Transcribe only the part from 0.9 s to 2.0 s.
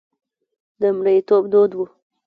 مریتوب دود و.